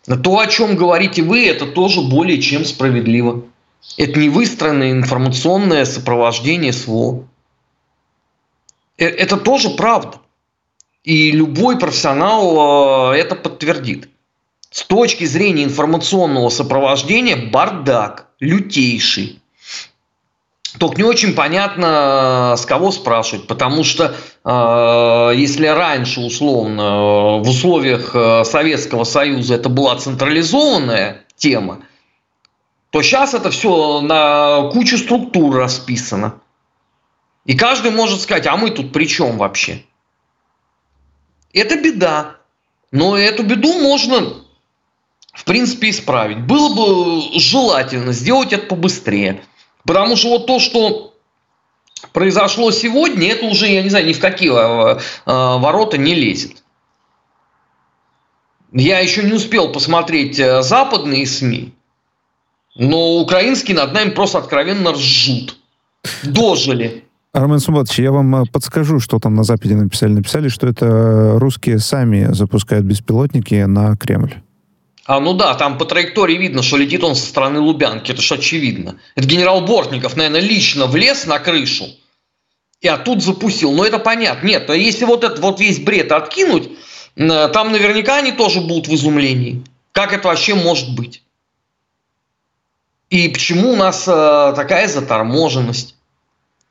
То, 0.05 0.39
о 0.39 0.47
чем 0.47 0.77
говорите 0.77 1.21
вы, 1.21 1.45
это 1.45 1.65
тоже 1.65 1.99
более 1.99 2.41
чем 2.41 2.63
справедливо. 2.63 3.43
Это 3.97 4.17
не 4.17 4.29
выстроенное 4.29 4.91
информационное 4.93 5.83
сопровождение 5.83 6.71
СВО. 6.71 7.27
Э, 8.97 9.05
это 9.05 9.35
тоже 9.35 9.71
правда. 9.71 10.19
И 11.03 11.31
любой 11.31 11.77
профессионал 11.77 13.11
э, 13.11 13.17
это 13.17 13.35
подтвердит. 13.35 14.07
С 14.69 14.83
точки 14.83 15.25
зрения 15.25 15.63
информационного 15.63 16.49
сопровождения 16.49 17.49
бардак, 17.49 18.27
лютейший. 18.39 19.41
Только 20.77 20.97
не 20.97 21.03
очень 21.03 21.33
понятно, 21.33 22.55
с 22.55 22.65
кого 22.65 22.91
спрашивать, 22.91 23.47
потому 23.47 23.83
что 23.83 24.15
э, 24.45 25.33
если 25.35 25.65
раньше, 25.65 26.21
условно, 26.21 27.39
в 27.39 27.49
условиях 27.49 28.11
Советского 28.45 29.03
Союза 29.03 29.55
это 29.55 29.69
была 29.69 29.95
централизованная 29.95 31.25
тема, 31.35 31.79
то 32.91 33.01
сейчас 33.01 33.33
это 33.33 33.49
все 33.49 34.01
на 34.01 34.69
кучу 34.71 34.97
структур 34.97 35.55
расписано. 35.55 36.39
И 37.45 37.57
каждый 37.57 37.91
может 37.91 38.21
сказать, 38.21 38.45
а 38.47 38.57
мы 38.57 38.69
тут 38.69 38.91
при 38.91 39.05
чем 39.05 39.37
вообще? 39.37 39.83
Это 41.53 41.75
беда. 41.81 42.37
Но 42.91 43.17
эту 43.17 43.43
беду 43.43 43.79
можно, 43.79 44.35
в 45.39 45.45
принципе, 45.45 45.89
исправить. 45.89 46.39
Было 46.39 46.75
бы 46.75 47.39
желательно 47.39 48.11
сделать 48.11 48.51
это 48.51 48.67
побыстрее. 48.67 49.41
Потому 49.85 50.17
что 50.17 50.29
вот 50.31 50.47
то, 50.47 50.59
что 50.59 51.13
произошло 52.11 52.71
сегодня, 52.71 53.29
это 53.29 53.45
уже, 53.45 53.67
я 53.67 53.81
не 53.81 53.89
знаю, 53.89 54.05
ни 54.05 54.11
в 54.11 54.19
какие 54.19 54.51
э, 54.51 54.97
э, 54.97 54.99
ворота 55.25 55.97
не 55.97 56.13
лезет. 56.13 56.61
Я 58.73 58.99
еще 58.99 59.23
не 59.23 59.31
успел 59.31 59.71
посмотреть 59.71 60.37
э, 60.39 60.61
западные 60.61 61.25
СМИ, 61.25 61.73
но 62.75 63.19
украинские 63.19 63.77
над 63.77 63.93
нами 63.93 64.09
просто 64.09 64.39
откровенно 64.39 64.91
ржут. 64.91 65.57
Дожили. 66.23 67.05
Армен 67.31 67.59
Сумбатович, 67.59 67.99
я 67.99 68.11
вам 68.11 68.45
подскажу, 68.47 68.99
что 68.99 69.19
там 69.19 69.35
на 69.35 69.43
Западе 69.43 69.75
написали. 69.75 70.11
Написали, 70.11 70.49
что 70.49 70.67
это 70.67 71.35
русские 71.39 71.79
сами 71.79 72.27
запускают 72.33 72.85
беспилотники 72.85 73.55
на 73.63 73.95
Кремль. 73.95 74.35
А, 75.09 75.19
ну 75.19 75.33
да, 75.33 75.55
там 75.55 75.79
по 75.79 75.85
траектории 75.85 76.37
видно, 76.37 76.61
что 76.61 76.77
летит 76.77 77.03
он 77.03 77.15
со 77.15 77.25
стороны 77.25 77.59
Лубянки, 77.59 78.11
это 78.11 78.21
же 78.21 78.35
очевидно. 78.35 78.99
Это 79.15 79.27
генерал 79.27 79.61
Бортников, 79.61 80.15
наверное, 80.15 80.39
лично 80.39 80.85
влез 80.85 81.25
на 81.25 81.39
крышу 81.39 81.87
и 82.79 82.87
оттуда 82.87 83.19
запустил. 83.19 83.71
Но 83.71 83.83
это 83.83 83.97
понятно. 83.97 84.45
Нет, 84.45 84.69
а 84.69 84.75
если 84.75 85.05
вот 85.05 85.23
этот 85.23 85.39
вот 85.39 85.59
весь 85.59 85.79
бред 85.79 86.11
откинуть, 86.11 86.69
э, 87.15 87.49
там 87.51 87.71
наверняка 87.71 88.17
они 88.17 88.33
тоже 88.33 88.61
будут 88.61 88.87
в 88.87 88.93
изумлении. 88.93 89.63
Как 89.93 90.13
это 90.13 90.27
вообще 90.27 90.53
может 90.53 90.93
быть? 90.93 91.23
И 93.09 93.29
почему 93.29 93.71
у 93.71 93.75
нас 93.75 94.07
э, 94.07 94.53
такая 94.55 94.87
заторможенность? 94.87 95.95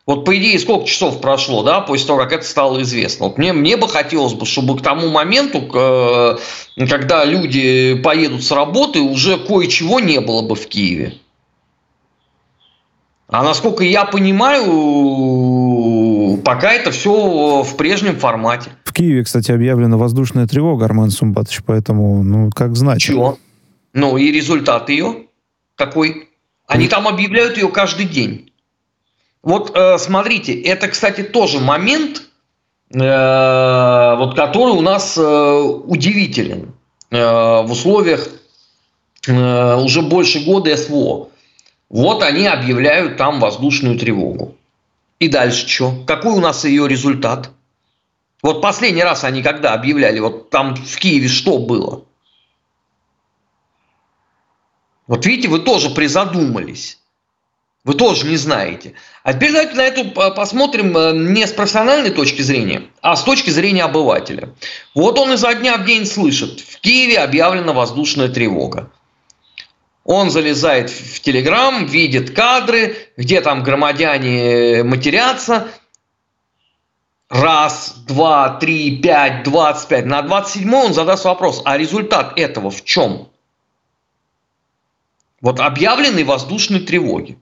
Вот 0.08 0.24
по 0.24 0.36
идее 0.36 0.58
сколько 0.58 0.86
часов 0.86 1.20
прошло, 1.20 1.62
да, 1.62 1.80
после 1.80 2.06
того, 2.06 2.18
как 2.18 2.32
это 2.32 2.44
стало 2.44 2.82
известно. 2.82 3.26
Вот 3.26 3.38
мне, 3.38 3.52
мне 3.52 3.76
бы 3.76 3.86
хотелось 3.88 4.32
бы, 4.32 4.46
чтобы 4.46 4.76
к 4.76 4.82
тому 4.82 5.08
моменту, 5.10 5.60
когда 5.60 7.24
люди 7.24 7.94
поедут 8.02 8.42
с 8.42 8.50
работы, 8.50 9.00
уже 9.00 9.36
кое-чего 9.36 10.00
не 10.00 10.20
было 10.20 10.42
бы 10.42 10.56
в 10.56 10.66
Киеве. 10.66 11.14
А 13.28 13.44
насколько 13.44 13.84
я 13.84 14.06
понимаю, 14.06 14.64
пока 16.42 16.72
это 16.72 16.90
все 16.90 17.62
в 17.62 17.76
прежнем 17.76 18.18
формате. 18.18 18.70
В 18.84 18.92
Киеве, 18.94 19.22
кстати, 19.22 19.52
объявлена 19.52 19.98
воздушная 19.98 20.46
тревога, 20.46 20.86
Арман 20.86 21.10
Сумбатович, 21.10 21.60
поэтому, 21.66 22.24
ну, 22.24 22.50
как 22.50 22.74
знать. 22.74 23.00
Чего? 23.00 23.38
Ну, 23.92 24.16
и 24.16 24.32
результат 24.32 24.88
ее? 24.88 25.28
такой. 25.78 26.28
Они 26.66 26.86
там 26.88 27.08
объявляют 27.08 27.56
ее 27.56 27.68
каждый 27.70 28.04
день. 28.04 28.52
Вот 29.42 29.76
э, 29.76 29.98
смотрите, 29.98 30.60
это, 30.62 30.88
кстати, 30.88 31.22
тоже 31.22 31.60
момент, 31.60 32.22
э, 32.92 34.16
вот, 34.16 34.34
который 34.34 34.72
у 34.72 34.80
нас 34.80 35.16
э, 35.16 35.22
удивителен 35.22 36.74
в 37.10 37.68
условиях 37.70 38.28
уже 39.26 40.02
больше 40.02 40.44
года 40.44 40.76
СВО. 40.76 41.30
Вот 41.88 42.22
они 42.22 42.46
объявляют 42.46 43.16
там 43.16 43.40
воздушную 43.40 43.98
тревогу. 43.98 44.54
И 45.18 45.28
дальше 45.28 45.66
что? 45.66 45.94
Какой 46.06 46.32
у 46.32 46.40
нас 46.40 46.66
ее 46.66 46.86
результат? 46.86 47.50
Вот 48.42 48.60
последний 48.60 49.02
раз 49.02 49.24
они 49.24 49.42
когда 49.42 49.72
объявляли, 49.72 50.18
вот 50.18 50.50
там 50.50 50.76
в 50.76 50.98
Киеве 50.98 51.28
что 51.28 51.58
было? 51.58 52.04
Вот 55.06 55.24
видите, 55.24 55.48
вы 55.48 55.60
тоже 55.60 55.88
призадумались. 55.90 56.97
Вы 57.88 57.94
тоже 57.94 58.26
не 58.26 58.36
знаете. 58.36 58.92
А 59.22 59.32
теперь 59.32 59.50
давайте 59.50 59.74
на 59.74 59.80
эту 59.80 60.10
посмотрим 60.10 60.94
э, 60.94 61.14
не 61.14 61.46
с 61.46 61.52
профессиональной 61.52 62.10
точки 62.10 62.42
зрения, 62.42 62.82
а 63.00 63.16
с 63.16 63.24
точки 63.24 63.48
зрения 63.48 63.84
обывателя. 63.84 64.54
Вот 64.94 65.18
он 65.18 65.32
изо 65.32 65.54
дня 65.54 65.78
в 65.78 65.86
день 65.86 66.04
слышит, 66.04 66.60
в 66.60 66.80
Киеве 66.80 67.18
объявлена 67.20 67.72
воздушная 67.72 68.28
тревога. 68.28 68.90
Он 70.04 70.30
залезает 70.30 70.90
в 70.90 71.20
Телеграм, 71.20 71.86
видит 71.86 72.36
кадры, 72.36 72.94
где 73.16 73.40
там 73.40 73.62
громадяне 73.62 74.82
матерятся. 74.82 75.68
Раз, 77.30 77.94
два, 78.06 78.58
три, 78.58 78.98
пять, 78.98 79.44
двадцать 79.44 79.88
пять. 79.88 80.04
На 80.04 80.20
двадцать 80.20 80.60
седьмой 80.60 80.88
он 80.88 80.92
задаст 80.92 81.24
вопрос, 81.24 81.62
а 81.64 81.78
результат 81.78 82.38
этого 82.38 82.70
в 82.70 82.84
чем? 82.84 83.30
Вот 85.40 85.58
объявленной 85.58 86.24
воздушной 86.24 86.80
тревоги. 86.80 87.38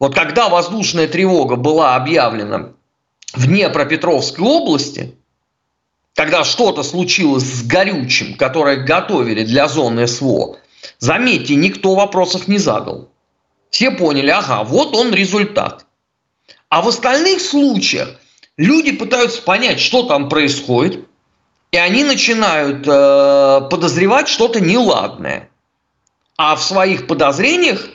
Вот 0.00 0.14
когда 0.14 0.48
воздушная 0.48 1.06
тревога 1.06 1.56
была 1.56 1.94
объявлена 1.94 2.72
в 3.34 3.46
Днепропетровской 3.46 4.44
области, 4.44 5.14
когда 6.14 6.42
что-то 6.42 6.82
случилось 6.82 7.44
с 7.44 7.62
горючим, 7.66 8.34
которое 8.34 8.76
готовили 8.76 9.44
для 9.44 9.68
зоны 9.68 10.08
СВО, 10.08 10.56
заметьте, 10.98 11.54
никто 11.54 11.94
вопросов 11.94 12.48
не 12.48 12.58
задал. 12.58 13.10
Все 13.68 13.90
поняли, 13.90 14.30
ага, 14.30 14.64
вот 14.64 14.96
он 14.96 15.12
результат. 15.12 15.84
А 16.70 16.80
в 16.80 16.88
остальных 16.88 17.40
случаях 17.42 18.08
люди 18.56 18.92
пытаются 18.92 19.42
понять, 19.42 19.80
что 19.80 20.04
там 20.04 20.30
происходит, 20.30 21.06
и 21.72 21.76
они 21.76 22.04
начинают 22.04 22.86
э, 22.88 23.68
подозревать 23.70 24.28
что-то 24.28 24.60
неладное. 24.60 25.50
А 26.36 26.56
в 26.56 26.62
своих 26.62 27.06
подозрениях 27.06 27.86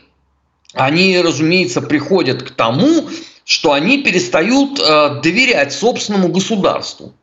они, 0.75 1.19
разумеется, 1.19 1.81
приходят 1.81 2.43
к 2.43 2.51
тому, 2.51 3.09
что 3.43 3.73
они 3.73 4.03
перестают 4.03 4.79
э, 4.79 5.21
доверять 5.21 5.73
собственному 5.73 6.29
государству. 6.29 7.13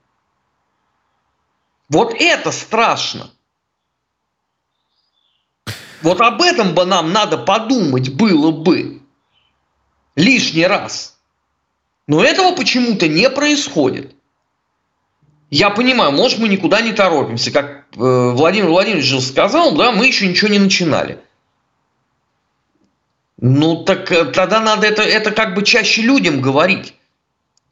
Вот 1.88 2.14
это 2.18 2.52
страшно. 2.52 3.30
Вот 6.00 6.20
об 6.20 6.40
этом 6.42 6.74
бы 6.74 6.84
нам 6.84 7.12
надо 7.12 7.38
подумать 7.38 8.14
было 8.14 8.50
бы 8.50 9.02
лишний 10.16 10.66
раз. 10.66 11.16
Но 12.06 12.24
этого 12.24 12.56
почему-то 12.56 13.06
не 13.08 13.28
происходит. 13.30 14.14
Я 15.50 15.70
понимаю, 15.70 16.12
может, 16.12 16.38
мы 16.38 16.48
никуда 16.48 16.80
не 16.80 16.92
торопимся. 16.92 17.50
Как 17.50 17.66
э, 17.66 17.96
Владимир 17.96 18.70
Владимирович 18.70 19.04
же 19.04 19.20
сказал, 19.20 19.76
да, 19.76 19.92
мы 19.92 20.06
еще 20.06 20.26
ничего 20.26 20.50
не 20.50 20.58
начинали. 20.58 21.20
Ну, 23.44 23.82
так 23.82 24.12
э, 24.12 24.26
тогда 24.26 24.60
надо 24.60 24.86
это, 24.86 25.02
это 25.02 25.32
как 25.32 25.54
бы 25.54 25.64
чаще 25.64 26.02
людям 26.02 26.40
говорить. 26.40 26.94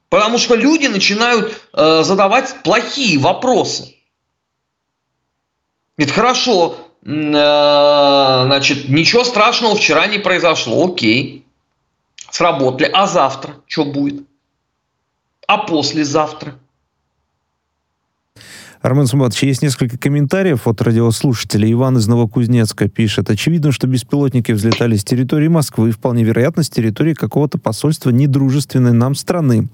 Потому 0.08 0.36
что 0.36 0.56
люди 0.56 0.88
начинают 0.88 1.62
э, 1.72 2.02
задавать 2.02 2.56
плохие 2.64 3.20
вопросы. 3.20 3.94
Ведь 5.96 6.10
хорошо, 6.10 6.76
э, 7.04 7.08
значит, 7.10 8.88
ничего 8.88 9.22
страшного 9.22 9.76
вчера 9.76 10.08
не 10.08 10.18
произошло, 10.18 10.84
окей, 10.84 11.46
сработали. 12.32 12.90
А 12.92 13.06
завтра 13.06 13.54
что 13.68 13.84
будет? 13.84 14.24
А 15.46 15.58
послезавтра? 15.58 16.58
Армен 18.82 19.06
Суматович, 19.06 19.42
есть 19.42 19.62
несколько 19.62 19.98
комментариев 19.98 20.66
от 20.66 20.80
радиослушателей. 20.80 21.70
Иван 21.72 21.98
из 21.98 22.06
Новокузнецка 22.08 22.88
пишет. 22.88 23.28
Очевидно, 23.28 23.72
что 23.72 23.86
беспилотники 23.86 24.52
взлетали 24.52 24.96
с 24.96 25.04
территории 25.04 25.48
Москвы, 25.48 25.90
вполне 25.90 26.24
вероятно, 26.24 26.62
с 26.62 26.70
территории 26.70 27.12
какого-то 27.12 27.58
посольства 27.58 28.08
недружественной 28.08 28.92
нам 28.92 29.14
страны. 29.14 29.68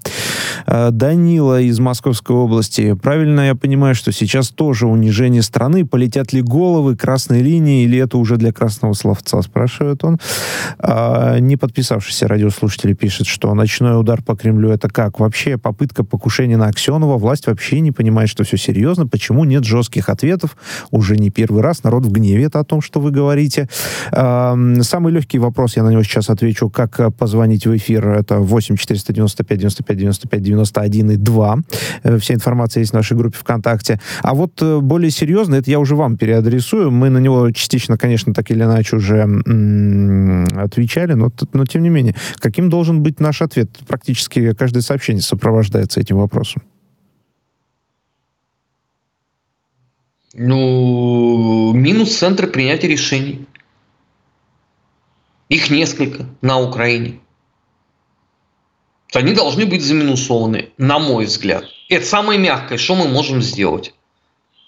А, 0.65 0.91
Данила 0.91 1.61
из 1.61 1.79
Московской 1.79 2.35
области. 2.35 2.95
Правильно 2.95 3.47
я 3.47 3.55
понимаю, 3.55 3.95
что 3.95 4.11
сейчас 4.11 4.49
тоже 4.49 4.87
унижение 4.87 5.41
страны? 5.41 5.85
Полетят 5.85 6.33
ли 6.33 6.41
головы, 6.41 6.97
красные 6.97 7.41
линии, 7.41 7.85
или 7.85 7.97
это 7.99 8.17
уже 8.17 8.35
для 8.35 8.51
красного 8.51 8.91
словца, 8.91 9.41
спрашивает 9.41 10.03
он. 10.03 10.19
А, 10.79 11.39
не 11.39 11.55
подписавшийся 11.55 12.27
радиослушатель 12.27 12.93
пишет, 12.93 13.27
что 13.27 13.53
ночной 13.53 13.97
удар 13.97 14.21
по 14.21 14.35
Кремлю 14.35 14.69
это 14.69 14.89
как? 14.89 15.21
Вообще 15.21 15.57
попытка 15.57 16.03
покушения 16.03 16.57
на 16.57 16.67
Аксенова. 16.67 17.17
Власть 17.17 17.47
вообще 17.47 17.79
не 17.79 17.93
понимает, 17.93 18.29
что 18.29 18.43
все 18.43 18.57
серьезно 18.57 18.96
серьезно, 18.97 19.07
почему 19.07 19.45
нет 19.45 19.63
жестких 19.63 20.09
ответов. 20.09 20.57
Уже 20.91 21.17
не 21.17 21.29
первый 21.29 21.61
раз 21.61 21.83
народ 21.83 22.05
в 22.05 22.11
гневе 22.11 22.45
это 22.45 22.59
о 22.59 22.63
том, 22.63 22.81
что 22.81 22.99
вы 22.99 23.11
говорите. 23.11 23.67
Самый 24.11 25.11
легкий 25.11 25.39
вопрос, 25.39 25.77
я 25.77 25.83
на 25.83 25.89
него 25.89 26.03
сейчас 26.03 26.29
отвечу, 26.29 26.69
как 26.69 26.99
э, 26.99 27.11
позвонить 27.11 27.67
в 27.67 27.75
эфир, 27.75 28.09
это 28.09 28.39
8 28.39 28.75
495 28.75 29.59
95 29.59 29.97
95 29.97 30.41
91 30.41 31.11
и 31.11 31.15
2. 31.15 31.57
Э, 32.03 32.17
вся 32.17 32.33
информация 32.33 32.81
есть 32.81 32.91
в 32.91 32.95
нашей 32.95 33.17
группе 33.17 33.37
ВКонтакте. 33.37 33.99
А 34.23 34.33
вот 34.33 34.61
э, 34.61 34.79
более 34.79 35.11
серьезно, 35.11 35.55
это 35.55 35.71
я 35.71 35.79
уже 35.79 35.95
вам 35.95 36.17
переадресую. 36.17 36.91
Мы 36.91 37.09
на 37.09 37.19
него 37.19 37.51
частично, 37.51 37.97
конечно, 37.97 38.33
так 38.33 38.51
или 38.51 38.63
иначе 38.63 38.95
уже 38.95 39.23
отвечали, 40.55 41.13
но, 41.13 41.31
но 41.53 41.65
тем 41.65 41.83
не 41.83 41.89
менее, 41.89 42.15
каким 42.39 42.69
должен 42.69 43.03
быть 43.03 43.19
наш 43.19 43.41
ответ? 43.41 43.69
Практически 43.87 44.53
каждое 44.53 44.81
сообщение 44.81 45.21
сопровождается 45.21 45.99
этим 45.99 46.17
вопросом. 46.17 46.61
Ну, 50.39 51.73
минус 51.73 52.15
центра 52.15 52.45
принятия 52.45 52.87
решений. 52.87 53.47
Их 55.49 55.71
несколько 55.71 56.27
на 56.41 56.59
Украине. 56.59 57.19
Они 59.15 59.33
должны 59.33 59.65
быть 59.65 59.81
заминусованы, 59.81 60.69
на 60.77 60.99
мой 60.99 61.25
взгляд. 61.25 61.65
Это 61.89 62.05
самое 62.05 62.39
мягкое, 62.39 62.77
что 62.77 62.93
мы 62.93 63.07
можем 63.07 63.41
сделать. 63.41 63.95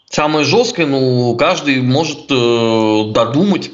Самое 0.09 0.43
жесткое, 0.43 0.87
ну, 0.87 1.35
каждый 1.35 1.83
может 1.83 2.31
э, 2.31 3.11
додумать 3.13 3.69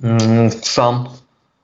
э, 0.00 0.48
сам. 0.62 1.12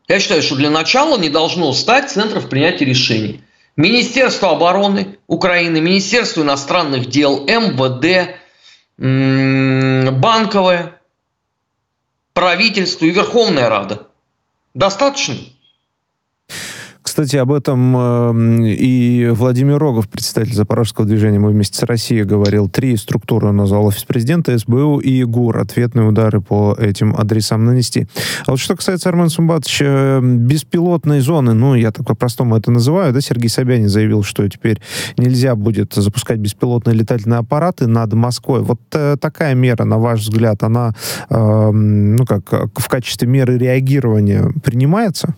Я 0.08 0.20
считаю, 0.20 0.42
что 0.42 0.56
для 0.56 0.68
начала 0.68 1.18
не 1.18 1.30
должно 1.30 1.72
стать 1.72 2.10
центров 2.10 2.50
принятия 2.50 2.84
решений. 2.84 3.40
Министерство 3.76 4.50
обороны 4.50 5.16
Украины, 5.26 5.80
Министерство 5.80 6.42
иностранных 6.42 7.06
дел, 7.06 7.46
МВД, 7.46 8.41
банковое, 8.98 11.00
правительство 12.33 13.05
и 13.05 13.11
Верховная 13.11 13.68
Рада. 13.68 14.09
Достаточно? 14.74 15.37
Кстати, 17.02 17.36
об 17.36 17.52
этом 17.52 17.96
э, 17.96 18.68
и 18.68 19.28
Владимир 19.32 19.78
Рогов, 19.78 20.08
представитель 20.08 20.54
Запорожского 20.54 21.04
движения 21.04 21.40
«Мы 21.40 21.50
вместе 21.50 21.76
с 21.76 21.82
Россией», 21.82 22.22
говорил. 22.22 22.68
Три 22.68 22.96
структуры 22.96 23.48
он 23.48 23.56
назвал. 23.56 23.86
Офис 23.86 24.04
президента, 24.04 24.56
СБУ 24.56 24.98
и 24.98 25.24
ГУР. 25.24 25.58
Ответные 25.58 26.06
удары 26.06 26.40
по 26.40 26.76
этим 26.78 27.14
адресам 27.16 27.64
нанести. 27.64 28.06
А 28.46 28.52
вот 28.52 28.60
что 28.60 28.76
касается, 28.76 29.08
Армен 29.08 29.30
Сумбатович, 29.30 29.82
э, 29.82 30.20
беспилотной 30.22 31.20
зоны, 31.20 31.54
ну, 31.54 31.74
я 31.74 31.90
так 31.90 32.06
по-простому 32.06 32.56
это 32.56 32.70
называю, 32.70 33.12
да, 33.12 33.20
Сергей 33.20 33.48
Собянин 33.48 33.88
заявил, 33.88 34.22
что 34.22 34.48
теперь 34.48 34.80
нельзя 35.16 35.56
будет 35.56 35.94
запускать 35.94 36.38
беспилотные 36.38 36.94
летательные 36.94 37.38
аппараты 37.40 37.88
над 37.88 38.12
Москвой. 38.12 38.62
Вот 38.62 38.80
э, 38.92 39.16
такая 39.20 39.54
мера, 39.54 39.84
на 39.84 39.98
ваш 39.98 40.20
взгляд, 40.20 40.62
она, 40.62 40.92
э, 41.28 41.70
ну, 41.72 42.24
как 42.26 42.48
в 42.76 42.88
качестве 42.88 43.26
меры 43.26 43.58
реагирования 43.58 44.52
принимается? 44.62 45.34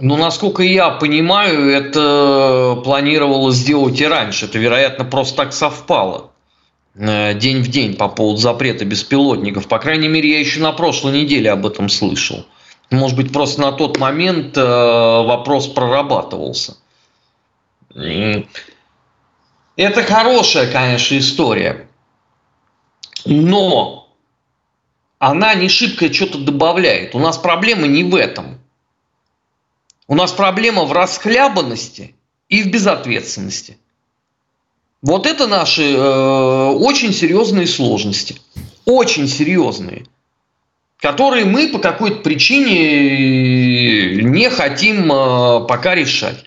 Ну, 0.00 0.16
насколько 0.16 0.62
я 0.62 0.90
понимаю, 0.90 1.70
это 1.70 2.80
планировалось 2.84 3.56
сделать 3.56 4.00
и 4.00 4.06
раньше. 4.06 4.44
Это, 4.44 4.58
вероятно, 4.58 5.04
просто 5.04 5.36
так 5.36 5.52
совпало. 5.52 6.30
Э, 6.94 7.34
день 7.34 7.62
в 7.62 7.68
день 7.68 7.96
по 7.96 8.08
поводу 8.08 8.38
запрета 8.38 8.84
беспилотников. 8.84 9.66
По 9.66 9.78
крайней 9.80 10.08
мере, 10.08 10.30
я 10.30 10.38
еще 10.38 10.60
на 10.60 10.72
прошлой 10.72 11.20
неделе 11.20 11.50
об 11.50 11.66
этом 11.66 11.88
слышал. 11.88 12.46
Может 12.90 13.16
быть, 13.16 13.32
просто 13.32 13.60
на 13.60 13.72
тот 13.72 13.98
момент 13.98 14.56
э, 14.56 14.62
вопрос 14.62 15.66
прорабатывался. 15.66 16.76
Это 19.76 20.02
хорошая, 20.02 20.70
конечно, 20.70 21.18
история. 21.18 21.88
Но 23.24 24.08
она 25.18 25.54
не 25.54 25.68
шибко 25.68 26.12
что-то 26.12 26.38
добавляет. 26.38 27.16
У 27.16 27.18
нас 27.18 27.36
проблема 27.36 27.88
не 27.88 28.04
в 28.04 28.14
этом. 28.14 28.57
У 30.08 30.14
нас 30.14 30.32
проблема 30.32 30.84
в 30.84 30.92
расхлябанности 30.92 32.14
и 32.48 32.62
в 32.62 32.70
безответственности. 32.70 33.76
Вот 35.02 35.26
это 35.26 35.46
наши 35.46 35.82
э, 35.82 36.70
очень 36.70 37.12
серьезные 37.12 37.66
сложности. 37.66 38.40
Очень 38.86 39.28
серьезные. 39.28 40.06
Которые 40.96 41.44
мы 41.44 41.68
по 41.68 41.78
какой-то 41.78 42.20
причине 42.20 44.22
не 44.22 44.48
хотим 44.48 45.12
э, 45.12 45.66
пока 45.66 45.94
решать. 45.94 46.46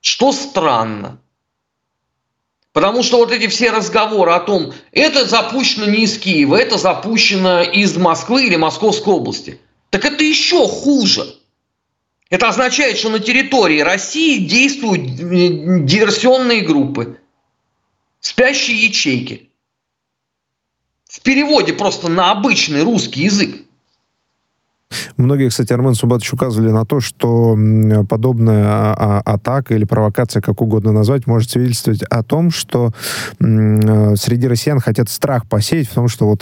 Что 0.00 0.32
странно. 0.32 1.18
Потому 2.72 3.02
что 3.02 3.18
вот 3.18 3.30
эти 3.30 3.46
все 3.48 3.70
разговоры 3.70 4.32
о 4.32 4.40
том, 4.40 4.72
это 4.90 5.26
запущено 5.26 5.84
не 5.84 6.04
из 6.04 6.16
Киева, 6.16 6.56
это 6.56 6.78
запущено 6.78 7.60
из 7.60 7.94
Москвы 7.98 8.46
или 8.46 8.56
Московской 8.56 9.12
области. 9.12 9.60
Так 9.90 10.06
это 10.06 10.24
еще 10.24 10.66
хуже. 10.66 11.26
Это 12.32 12.48
означает, 12.48 12.96
что 12.96 13.10
на 13.10 13.18
территории 13.18 13.80
России 13.80 14.38
действуют 14.38 15.16
диверсионные 15.84 16.62
группы, 16.62 17.20
спящие 18.20 18.86
ячейки. 18.86 19.50
В 21.04 21.20
переводе 21.20 21.74
просто 21.74 22.08
на 22.08 22.30
обычный 22.30 22.84
русский 22.84 23.24
язык. 23.24 23.66
Многие, 25.16 25.48
кстати, 25.48 25.72
Армен 25.72 25.94
Субатович 25.94 26.32
указывали 26.32 26.70
на 26.70 26.84
то, 26.84 27.00
что 27.00 27.56
подобная 28.08 28.64
а, 28.64 28.94
а, 29.24 29.34
атака 29.34 29.74
или 29.74 29.84
провокация, 29.84 30.42
как 30.42 30.60
угодно 30.60 30.92
назвать, 30.92 31.26
может 31.26 31.50
свидетельствовать 31.50 32.02
о 32.04 32.22
том, 32.22 32.50
что 32.50 32.90
среди 33.38 34.48
россиян 34.48 34.80
хотят 34.80 35.08
страх 35.08 35.48
посеять, 35.48 35.88
потому 35.88 36.08
что 36.08 36.26
вот 36.26 36.40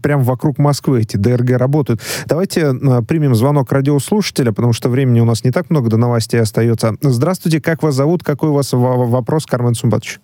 прямо 0.00 0.22
вокруг 0.22 0.58
Москвы 0.58 1.00
эти 1.00 1.16
ДРГ 1.16 1.58
работают. 1.58 2.00
Давайте 2.26 2.72
примем 3.08 3.34
звонок 3.34 3.72
радиослушателя, 3.72 4.52
потому 4.52 4.72
что 4.72 4.88
времени 4.88 5.20
у 5.20 5.24
нас 5.24 5.44
не 5.44 5.50
так 5.50 5.70
много 5.70 5.90
до 5.90 5.96
новостей 5.96 6.40
остается. 6.40 6.94
Здравствуйте, 7.00 7.60
как 7.60 7.82
вас 7.82 7.94
зовут? 7.94 8.22
Какой 8.22 8.50
у 8.50 8.54
вас 8.54 8.72
вопрос, 8.72 9.46
Кармен 9.46 9.74
Сумбатович? 9.74 10.20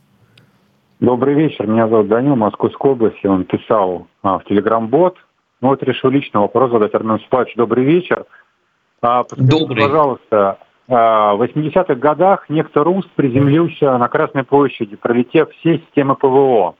Добрый 1.02 1.34
вечер, 1.34 1.66
меня 1.66 1.88
зовут 1.88 2.06
Данил, 2.06 2.36
Московской 2.36 2.92
области. 2.92 3.26
Он 3.26 3.42
писал 3.44 4.06
а, 4.22 4.38
в 4.38 4.44
Телеграм-бот, 4.44 5.16
ну 5.62 5.68
вот 5.68 5.82
решил 5.84 6.10
лично 6.10 6.40
вопрос 6.40 6.72
задать. 6.72 6.92
Армен 6.92 7.20
Супаевич, 7.20 7.54
добрый 7.54 7.84
вечер. 7.84 8.26
А, 9.00 9.24
добрый. 9.36 9.80
Пожалуйста, 9.80 10.58
а, 10.88 11.34
в 11.34 11.42
80-х 11.42 11.94
годах 11.94 12.50
некто 12.50 12.82
Рус 12.82 13.06
приземлился 13.14 13.96
на 13.96 14.08
Красной 14.08 14.42
площади, 14.42 14.96
пролетев 14.96 15.50
все 15.52 15.78
системы 15.78 16.16
ПВО. 16.16 16.74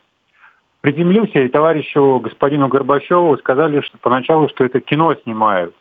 Приземлился, 0.81 1.39
и 1.39 1.49
товарищу 1.49 2.19
господину 2.19 2.67
Горбачеву 2.67 3.37
сказали, 3.39 3.81
что 3.83 3.99
поначалу, 3.99 4.49
что 4.49 4.65
это 4.65 4.81
кино 4.81 5.15
снимают. 5.15 5.75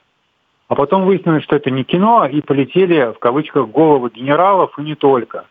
А 0.68 0.76
потом 0.76 1.06
выяснилось, 1.06 1.44
что 1.44 1.56
это 1.56 1.72
не 1.72 1.84
кино, 1.84 2.28
и 2.32 2.40
полетели, 2.42 3.14
в 3.14 3.20
кавычках, 3.20 3.68
головы 3.70 4.12
генералов, 4.14 4.78
и 4.78 4.84
не 4.84 4.94
только. 4.94 5.46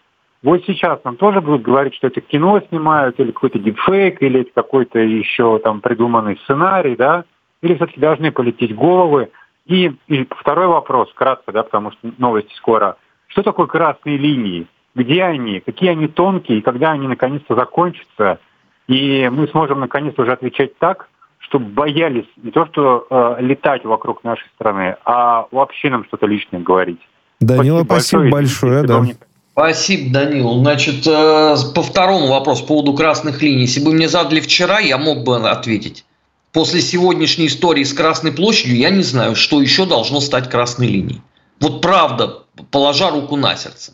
Вот 0.45 0.63
сейчас 0.67 1.03
нам 1.05 1.17
тоже 1.17 1.41
будут 1.41 1.63
говорить, 1.63 1.97
что 1.97 2.07
это 2.07 2.21
кино 2.21 2.63
снимают, 2.69 3.19
или 3.19 3.33
какой-то 3.33 3.59
дипфейк, 3.59 4.23
или 4.23 4.45
какой-то 4.55 5.01
еще 5.01 5.59
там 5.59 5.81
придуманный 5.81 6.39
сценарий, 6.45 6.95
да? 6.95 7.25
Или 7.63 7.75
все-таки 7.75 8.01
должны 8.01 8.33
полететь 8.33 8.75
головы? 8.75 9.31
И, 9.67 9.93
и 10.09 10.27
второй 10.31 10.67
вопрос, 10.67 11.13
кратко, 11.15 11.53
да, 11.53 11.63
потому 11.63 11.93
что 11.93 12.11
новости 12.19 12.53
скоро. 12.57 12.97
Что 13.29 13.43
такое 13.43 13.67
красные 13.67 14.17
линии? 14.17 14.67
Где 14.95 15.23
они? 15.23 15.61
Какие 15.61 15.91
они 15.91 16.09
тонкие? 16.09 16.59
И 16.59 16.63
когда 16.63 16.91
они 16.91 17.07
наконец-то 17.07 17.55
закончатся? 17.55 18.41
И 18.89 19.29
мы 19.31 19.47
сможем 19.49 19.81
наконец 19.81 20.19
уже 20.19 20.33
отвечать 20.33 20.77
так, 20.79 21.09
чтобы 21.39 21.67
боялись 21.67 22.27
не 22.43 22.51
то, 22.51 22.67
что 22.67 23.07
э, 23.09 23.37
летать 23.41 23.85
вокруг 23.85 24.25
нашей 24.25 24.49
страны, 24.55 24.97
а 25.05 25.47
вообще 25.53 25.91
нам 25.91 26.05
что-то 26.05 26.27
лишнее 26.27 26.63
говорить. 26.63 27.01
Данила, 27.39 27.85
спасибо, 27.85 28.21
спасибо 28.21 28.31
большое. 28.31 28.83
большое 28.83 29.07
да. 29.07 29.15
Спасибо, 29.53 30.13
Данил. 30.13 30.55
Значит, 30.55 31.07
э, 31.07 31.55
по 31.75 31.83
второму 31.83 32.29
вопросу, 32.29 32.63
по 32.63 32.69
поводу 32.69 32.95
красных 32.95 33.43
линий. 33.43 33.63
Если 33.63 33.85
бы 33.85 33.93
мне 33.93 34.09
задали 34.09 34.41
вчера, 34.41 34.79
я 34.79 34.99
мог 34.99 35.25
бы 35.25 35.37
ответить. 35.37 36.05
После 36.53 36.81
сегодняшней 36.81 37.47
истории 37.47 37.85
с 37.85 37.93
Красной 37.93 38.33
площадью 38.33 38.77
я 38.77 38.91
не 38.91 39.03
знаю, 39.03 39.37
что 39.37 39.61
еще 39.63 39.87
должно 39.87 40.21
стать 40.21 40.51
красной 40.51 40.89
линией. 40.89 41.23
Вот 41.61 41.81
правда, 41.81 42.43
положа 42.71 43.11
руку 43.11 43.37
на 43.37 43.55
сердце. 43.57 43.93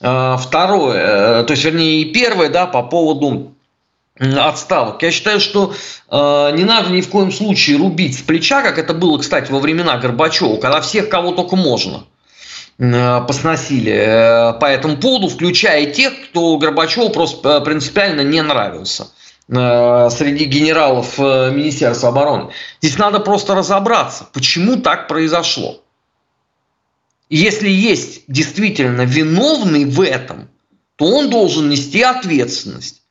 Э, 0.00 0.36
второе, 0.40 1.40
э, 1.40 1.44
то 1.44 1.52
есть, 1.52 1.64
вернее, 1.64 2.00
и 2.00 2.12
первое, 2.12 2.48
да, 2.48 2.66
по 2.66 2.82
поводу 2.82 3.54
отставок. 4.20 5.02
Я 5.02 5.10
считаю, 5.10 5.40
что 5.40 5.74
э, 6.10 6.50
не 6.54 6.64
надо 6.64 6.90
ни 6.90 7.00
в 7.00 7.08
коем 7.08 7.32
случае 7.32 7.78
рубить 7.78 8.18
с 8.18 8.22
плеча, 8.22 8.62
как 8.62 8.78
это 8.78 8.92
было, 8.92 9.18
кстати, 9.18 9.50
во 9.50 9.60
времена 9.60 9.96
Горбачева, 9.96 10.58
когда 10.58 10.80
всех, 10.80 11.08
кого 11.08 11.32
только 11.32 11.56
можно, 11.56 12.04
э, 12.78 13.20
посносили 13.26 13.92
э, 13.92 14.52
по 14.58 14.66
этому 14.66 14.98
поводу, 14.98 15.28
включая 15.28 15.86
тех, 15.86 16.12
кто 16.28 16.58
Горбачеву 16.58 17.08
просто 17.10 17.60
принципиально 17.62 18.20
не 18.20 18.42
нравился. 18.42 19.08
Э, 19.52 20.10
среди 20.10 20.44
генералов 20.44 21.18
э, 21.18 21.50
Министерства 21.50 22.10
обороны. 22.10 22.52
Здесь 22.80 22.98
надо 22.98 23.18
просто 23.18 23.56
разобраться, 23.56 24.28
почему 24.32 24.76
так 24.76 25.08
произошло. 25.08 25.82
если 27.28 27.68
есть 27.68 28.22
действительно 28.28 29.02
виновный 29.02 29.86
в 29.86 30.00
этом, 30.02 30.48
то 30.94 31.06
он 31.06 31.30
должен 31.30 31.68
нести 31.68 32.00
ответственность. 32.02 33.02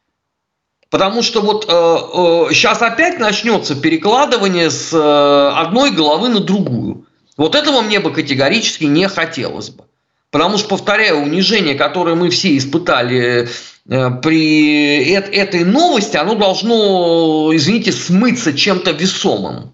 Потому 0.90 1.24
что 1.24 1.42
вот 1.42 1.66
э, 1.68 1.72
э, 1.72 2.54
сейчас 2.54 2.82
опять 2.82 3.20
начнется 3.20 3.76
перекладывание 3.76 4.72
с 4.72 4.94
э, 4.94 5.52
одной 5.58 5.92
головы 5.92 6.30
на 6.30 6.40
другую. 6.40 7.06
Вот 7.36 7.54
этого 7.54 7.82
мне 7.82 8.00
бы 8.00 8.14
категорически 8.14 8.86
не 8.86 9.10
хотелось 9.10 9.72
бы. 9.72 9.84
Потому 10.32 10.58
что, 10.58 10.70
повторяю, 10.70 11.24
унижение, 11.24 11.76
которое 11.76 12.16
мы 12.16 12.30
все 12.30 12.56
испытали 12.56 13.50
при 13.90 15.12
этой 15.12 15.64
новости 15.64 16.16
оно 16.16 16.36
должно, 16.36 17.50
извините, 17.54 17.92
смыться 17.92 18.54
чем-то 18.54 18.92
весомым. 18.92 19.74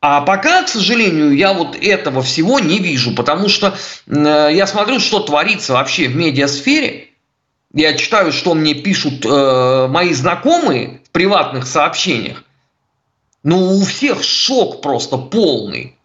А 0.00 0.20
пока, 0.20 0.62
к 0.62 0.68
сожалению, 0.68 1.34
я 1.34 1.54
вот 1.54 1.76
этого 1.80 2.22
всего 2.22 2.60
не 2.60 2.78
вижу, 2.78 3.14
потому 3.14 3.48
что 3.48 3.74
э, 4.06 4.50
я 4.52 4.66
смотрю, 4.66 5.00
что 5.00 5.20
творится 5.20 5.72
вообще 5.72 6.08
в 6.08 6.14
медиасфере. 6.14 7.08
Я 7.72 7.94
читаю, 7.94 8.30
что 8.30 8.52
мне 8.52 8.74
пишут 8.74 9.24
э, 9.24 9.86
мои 9.88 10.12
знакомые 10.12 11.00
в 11.06 11.10
приватных 11.10 11.66
сообщениях. 11.66 12.44
Ну, 13.42 13.78
у 13.78 13.84
всех 13.86 14.22
шок 14.22 14.82
просто 14.82 15.16
полный. 15.16 15.96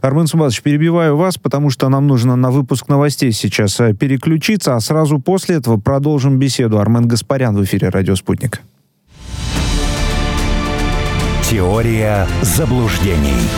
Армен 0.00 0.26
Сумбатович, 0.26 0.62
перебиваю 0.62 1.16
вас, 1.16 1.38
потому 1.38 1.70
что 1.70 1.88
нам 1.88 2.06
нужно 2.06 2.36
на 2.36 2.50
выпуск 2.50 2.88
новостей 2.88 3.32
сейчас 3.32 3.80
э, 3.80 3.94
переключиться, 3.94 4.76
а 4.76 4.80
сразу 4.80 5.18
после 5.18 5.56
этого 5.56 5.78
продолжим 5.78 6.38
беседу. 6.38 6.78
Армен 6.78 7.08
Гаспарян 7.08 7.56
в 7.56 7.64
эфире 7.64 7.88
«Радио 7.88 8.14
Спутник». 8.14 8.60
Теория 11.50 12.26
заблуждений. 12.42 13.48